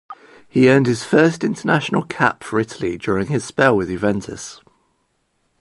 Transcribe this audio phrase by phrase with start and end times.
[0.49, 4.59] He earned his first international cap for Italy during his spell with Juventus.